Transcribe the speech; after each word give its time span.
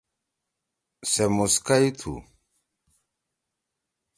سے 1.11 1.23
مُسکئی 1.35 1.89
تُھو۔ 1.99 2.13